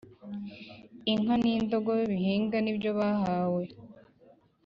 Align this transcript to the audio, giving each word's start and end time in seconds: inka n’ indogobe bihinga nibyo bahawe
inka 1.11 1.33
n’ 1.41 1.43
indogobe 1.53 2.03
bihinga 2.11 2.57
nibyo 2.61 2.91
bahawe 2.97 3.63